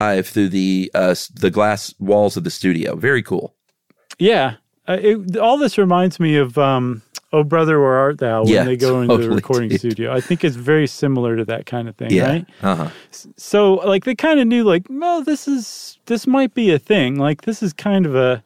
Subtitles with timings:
[0.00, 2.96] dive through the uh, the glass walls of the studio.
[2.96, 3.54] Very cool.
[4.18, 4.54] Yeah,
[4.88, 8.64] uh, it, all this reminds me of um, "Oh Brother, Where Art Thou" when Yeah,
[8.64, 9.80] they go into totally, the recording dude.
[9.80, 10.12] studio.
[10.14, 12.28] I think it's very similar to that kind of thing, Yeah.
[12.30, 12.46] right?
[12.62, 12.88] Uh-huh.
[13.36, 17.16] So, like, they kind of knew, like, well, this is this might be a thing.
[17.16, 18.42] Like, this is kind of a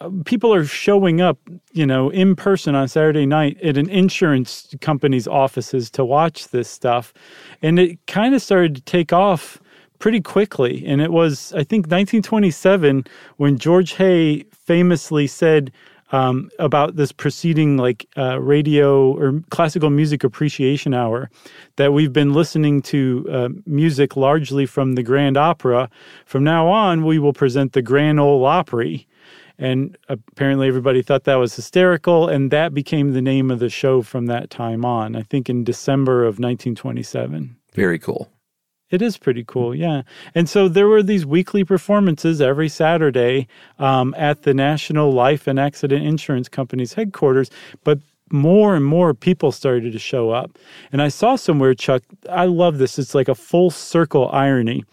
[0.00, 1.38] uh, people are showing up,
[1.72, 6.68] you know, in person on Saturday night at an insurance company's offices to watch this
[6.68, 7.14] stuff,
[7.62, 9.60] and it kind of started to take off
[9.98, 10.84] pretty quickly.
[10.86, 13.06] And it was, I think, 1927
[13.36, 15.72] when George Hay famously said
[16.12, 21.30] um, about this preceding like uh, radio or classical music appreciation hour
[21.76, 25.90] that we've been listening to uh, music largely from the Grand Opera.
[26.24, 29.06] From now on, we will present the Grand Ole Opry.
[29.58, 34.02] And apparently, everybody thought that was hysterical, and that became the name of the show
[34.02, 35.14] from that time on.
[35.14, 37.56] I think in December of 1927.
[37.72, 38.28] Very cool.
[38.90, 40.02] It is pretty cool, yeah.
[40.34, 45.58] And so there were these weekly performances every Saturday um, at the National Life and
[45.58, 47.50] Accident Insurance Company's headquarters,
[47.82, 47.98] but
[48.30, 50.58] more and more people started to show up.
[50.92, 52.98] And I saw somewhere, Chuck, I love this.
[52.98, 54.84] It's like a full circle irony.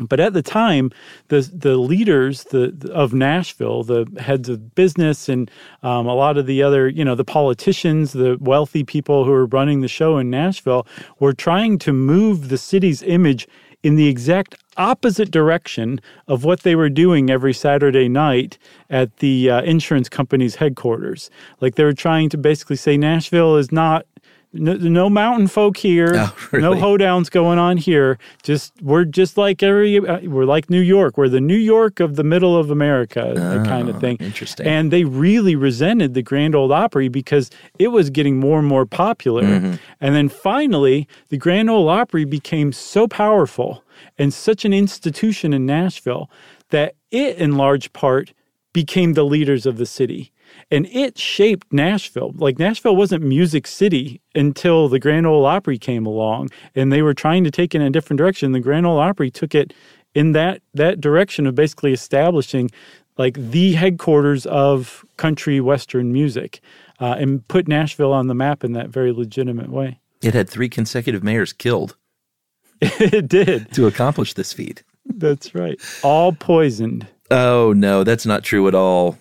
[0.00, 0.90] But at the time,
[1.28, 5.50] the the leaders the, of Nashville, the heads of business, and
[5.82, 9.46] um, a lot of the other, you know, the politicians, the wealthy people who were
[9.46, 10.86] running the show in Nashville,
[11.18, 13.46] were trying to move the city's image
[13.82, 19.50] in the exact opposite direction of what they were doing every Saturday night at the
[19.50, 21.30] uh, insurance company's headquarters.
[21.60, 24.06] Like they were trying to basically say Nashville is not
[24.52, 28.18] no, no mountain folk here, Oh, no hoedowns going on here.
[28.42, 31.16] Just we're just like every uh, we're like New York.
[31.16, 34.16] We're the New York of the middle of America, that kind of thing.
[34.18, 34.66] Interesting.
[34.66, 38.86] And they really resented the Grand Ole Opry because it was getting more and more
[38.86, 39.44] popular.
[39.44, 39.74] Mm-hmm.
[40.00, 43.84] And then finally, the Grand Ole Opry became so powerful
[44.18, 46.28] and such an institution in Nashville
[46.70, 48.32] that it, in large part,
[48.72, 50.32] became the leaders of the city.
[50.70, 52.32] And it shaped Nashville.
[52.36, 57.14] Like Nashville wasn't Music City until the Grand Ole Opry came along, and they were
[57.14, 58.52] trying to take it in a different direction.
[58.52, 59.72] The Grand Ole Opry took it
[60.14, 62.70] in that that direction of basically establishing
[63.18, 66.60] like the headquarters of country western music,
[67.00, 69.98] uh, and put Nashville on the map in that very legitimate way.
[70.22, 71.96] It had three consecutive mayors killed
[72.80, 73.72] it did.
[73.74, 74.82] to accomplish this feat.
[75.04, 75.80] That's right.
[76.02, 77.06] All poisoned.
[77.30, 79.18] Oh no, that's not true at all.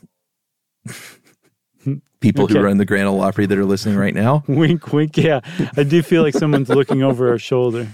[2.22, 2.56] People Okay.
[2.56, 4.44] who run the Grand Ole Opry that are listening right now.
[4.48, 5.16] Wink, wink.
[5.18, 5.40] Yeah,
[5.78, 7.88] I do feel like someone's looking over our shoulder.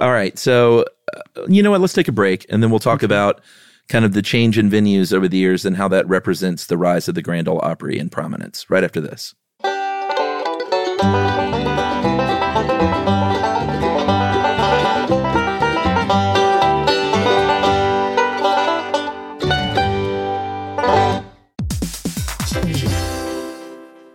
[0.00, 1.80] All right, so uh, you know what?
[1.80, 3.40] Let's take a break, and then we'll talk about
[3.88, 7.08] kind of the change in venues over the years and how that represents the rise
[7.08, 8.68] of the Grand Ole Opry in prominence.
[8.70, 9.34] Right after this.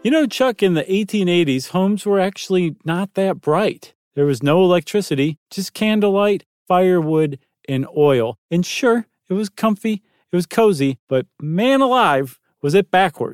[0.05, 3.95] You know, Chuck, in the 1880s, homes were actually not that bright.
[4.13, 8.37] There was no electricity, just candlelight, firewood, and oil.
[8.51, 13.23] And sure, it was comfy, it was cozy, but man alive, was it backwards.